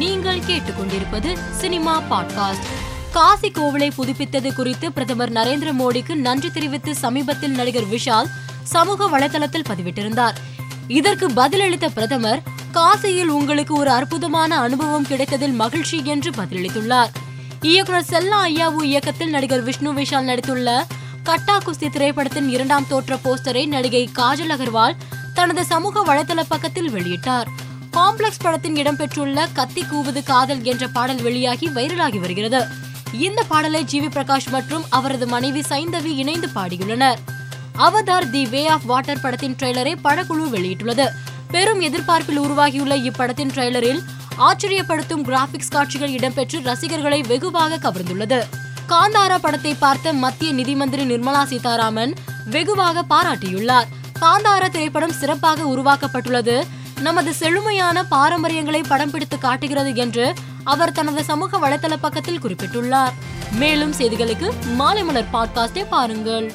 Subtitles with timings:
[0.00, 2.66] நீங்கள் கேட்டுக்கொண்டிருப்பது cinema podcast.
[3.12, 8.28] Kashi கோவிலை புதுப்பித்தது குறித்து பிரதமர் நரேந்திர மோடிக்கு நன்றி தெரிவித்து சமீபத்தில் நடிகர் விஷால்
[8.62, 10.36] சமூக வலைதளத்தில் பதிவிட்டிருந்தார்.
[10.88, 12.42] இதற்கு பதிலளித்த பிரதமர்
[12.72, 17.10] காசியில் உங்களுக்கு ஒரு அற்புதமான அனுபவம் கிடைத்ததில் மகிழ்ச்சி என்று பதிலளித்துள்ளார்.
[17.60, 20.82] இயக்குனர் செல்லா ஐயாவு இயக்கத்தில் நடிகர் விஷ்ணு விஷால் நடித்துள்ள
[21.24, 24.96] கட்டா குஸ்தி திரைப்படத்தின் இரண்டாம் தோற்ற போஸ்டரை நடிகை காஜல் அகர்வால்
[25.34, 27.46] தனது சமூக வலைதள பக்கத்தில் வெளியிட்டார்.
[27.96, 32.66] காம்ப்ளெக்ஸ் படத்தின் இடம்பெற்றுள்ள கத்தி கூவுது காதல் என்ற பாடல் வெளியாகி வைரலாகி வருகிறது.
[33.12, 37.18] இந்த பாடலை ஜிவி பிரகாஷ் மற்றும் அவரது மனைவி சைந்தவி இணைந்து பாடியுள்ளனர்.
[37.78, 41.06] Avatar the way of water படத்தின் ட்ரெய்லரை படக்குழு வெளியிட்டுள்ளது.
[41.50, 44.00] பெரும் எதிர்பார்ப்பில் உருவாகியுள்ள இப்படத்தின் ட்ரெய்லரில்
[44.38, 48.42] ஆச்சரியப்படுத்தும் கிராபிக்ஸ் காட்சிகள் இடம்பெற்று ரசிகர்களை வெகுவாக கவர்ந்துள்ளது.
[48.88, 52.14] காந்தாரா படத்தை பார்த்த மத்திய நிதி மந்திரி நிர்மலா சீதாராமன்
[52.44, 53.88] வெகுவாக பாராட்டியுள்ளார்.
[54.20, 56.62] காந்தாரா திரைப்படம் சிறப்பாக உருவாக்கப்பட்டுள்ளது.
[57.00, 63.12] நமது செழுமையான பாரம்பரியங்களை படம் பிடித்து காட்டுகிறது என்று அவர் தனது சமூக வலைதள பக்கத்தில் குறிப்பிட்டுள்ளார்.
[63.52, 66.52] மேலும் செய்திகளுக்கு மாலை மலர் பாட்காஸ்டை பாருங்கள்.